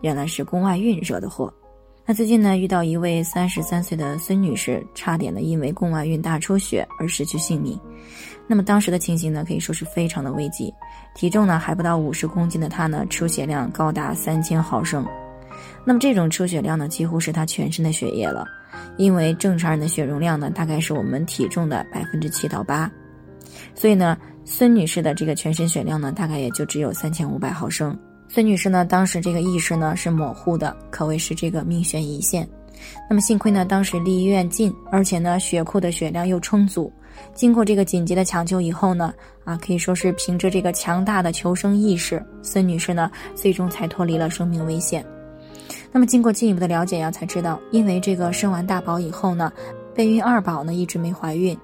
[0.00, 1.52] 原来是宫外孕惹的祸。
[2.04, 7.78] 那最近呢，遇到一位三十三岁的孙女士，差点呢因为宫外孕大出血而失去性命。
[8.46, 10.72] 那么当时的情形呢，可以说是非常的危急。
[11.14, 15.06] 体重呢还不到五十公斤的她呢，出血量高达三千毫升。
[15.84, 18.46] 那么这种出血量呢，几乎是她全身的血液了。
[18.96, 22.90] 因为正常人的血容量呢，大概是我们体重的百分之七到八。
[23.74, 27.94] 所以呢，孙女士的这个全身血量呢，大概也就只有三千五百毫升。
[28.28, 32.46] 孙女士呢，当时这个意识呢是模糊的，可谓是这个命悬一线。
[33.08, 36.92] 那么幸亏呢，当时离医院近，而且呢血库的血量又充足。
[37.34, 39.12] 经过这个紧急的抢救以后呢，
[39.44, 45.04] 啊可以说是凭着这个强大的求生意识，孙女士呢最终才脱离了生命危险。
[45.90, 49.50] 那么经过进一步的了解呀，才知道因为这个生完大宝以后呢，
[49.94, 51.58] 备孕二宝呢一直没怀孕。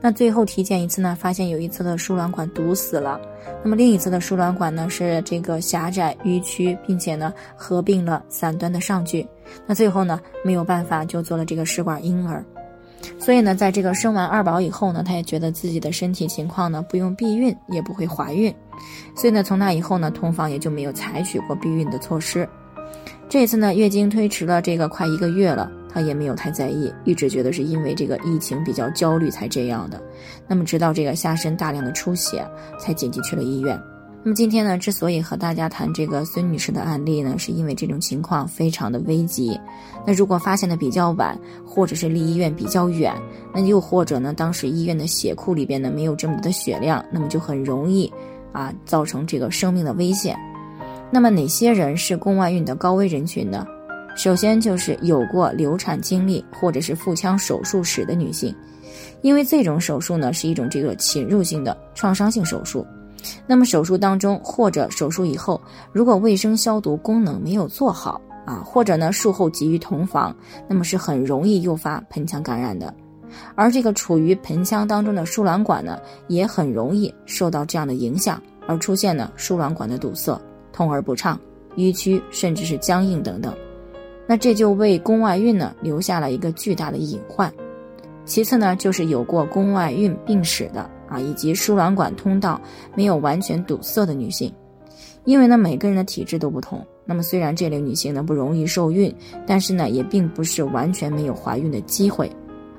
[0.00, 3.20] 那最后体检一次呢，发现有一侧的输卵管堵死了，
[3.62, 9.26] 那么另一侧的输卵管呢是这个狭窄迂曲，并且呢合并了散端的上距。
[9.66, 12.44] 那最后呢没有办法就做了这个试管婴儿。
[13.18, 18.52] 所以呢，在这个生完二宝以后呢，她也觉得自己的身体情况呢不用避孕也不会怀孕，
[19.14, 22.48] 所以呢从那以后呢，同房也就没有采取过避孕的措施。
[23.28, 25.70] 这次呢月经推迟了这个快一个月了。
[25.88, 29.98] 他也没有太在意，一直觉得是因为这个疫情比较焦虑才这样的。
[30.46, 32.46] 那么直到这个下身大量的出血，
[32.78, 33.80] 才紧急去了医院。
[34.22, 39.58] 那么今天呢，之所以和大家谈这个孙女士的案例呢，是因为这种情况非常的危急。
[40.06, 43.14] 那如果发现的比较晚，或者是离医院比较远，
[43.54, 48.12] 那又或者呢，当时医院的血库里边呢没有这么多的血量，那么就很容易
[48.52, 50.36] 啊造成这个生命的危险。
[51.10, 53.66] 那么哪些人是宫外孕的高危人群呢？
[54.16, 58.54] 首先就是有过流产经历或者是腹腔手术史的女性，
[59.20, 62.86] 因为这种手术呢是一种这个侵入性的创伤性手术，
[63.46, 65.60] 那么手术当中或者手术以后，
[65.92, 70.34] 如果卫生消毒功能没有做好啊，或者呢术后急于同房，
[70.66, 72.92] 那么是很容易诱发盆腔感染的，
[73.54, 80.40] 而这个处于盆腔当中的输卵管呢，也很容易受到这样的影响，而出现呢输卵管的堵塞、
[80.76, 81.40] 通而不畅、
[81.76, 83.56] 淤曲甚至是僵硬等等。
[84.26, 87.50] 那这就为宫外孕呢留下了一个巨大的隐患。
[88.26, 92.60] 其次呢，就是有过宫外孕病史的啊，以及输卵管通道
[92.94, 94.52] 没有完全堵塞的女性。
[95.24, 96.84] 因为呢，每个人的体质都不同。
[97.04, 99.14] 那么虽然这类女性呢不容易受孕，
[99.46, 102.30] 但是呢也并不是完全没有怀孕的机会。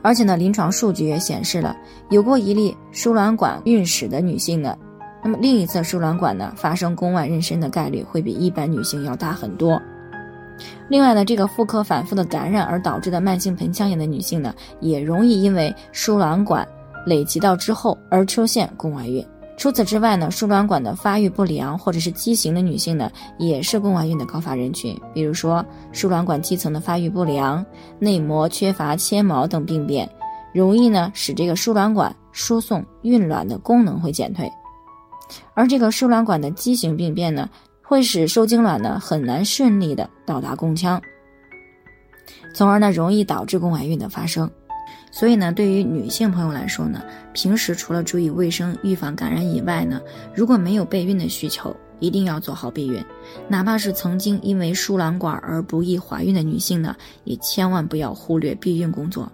[0.04, 1.76] 而且呢，临床数据也显示了，
[2.10, 4.78] 有过一例输卵管孕史的女性呢，
[5.28, 9.78] 那么另一侧输卵管呢发生宫外妊娠的概率会比一般女性要大很多。
[10.88, 16.66] 另外呢，这个妇科反复的感染而导致的慢性盆腔炎的女性呢，也容易因为输卵管
[17.06, 19.22] 累积到之后而出现宫外孕。
[19.58, 24.98] 除此之外呢，输卵管的发育不良或者是畸形的女性呢，也是宫外孕的高发人群。
[25.14, 25.62] 比如说，
[25.92, 27.66] 输卵管基层的发育不良、
[28.00, 30.10] 内膜缺乏纤毛等病变，
[30.54, 34.50] 容易呢使这个输卵管输送孕卵的功能会减退。
[35.54, 37.50] 而这个输卵管的畸形病变呢。
[37.90, 41.02] 会使受精卵呢很难顺利的到达宫腔，
[42.54, 44.52] 从而呢容易导致宫外孕的发生。
[45.10, 47.02] 所以呢，对于女性朋友来说呢，
[47.32, 50.02] 平时除了注意卫生、预防感染以外呢，
[50.36, 53.02] 如果没有备孕的需求，一定要做好避孕。
[53.48, 59.32] 哪怕是曾经因为输卵管而不易怀孕的女性呢，也千万不要忽略避孕工作。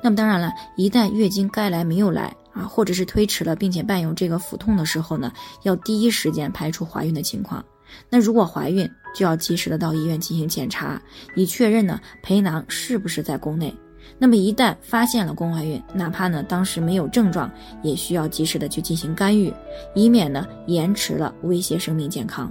[0.00, 5.32] 那么当然了，一旦月经该来没有来啊，或者是推迟了，并且伴有这个腹痛的时候呢，
[5.62, 7.64] 要第一时间排除怀孕的情况。
[8.10, 11.00] 那如果怀孕，就要及时的到医院进行检查，
[11.36, 13.72] 以确认呢胚囊是不是在宫内。
[14.18, 17.50] 那么一旦发现了宫外孕，哪怕呢当时没有症状，
[17.82, 19.52] 也需要及时的去进行干预，
[19.94, 22.50] 以免呢延迟了威胁生命健康。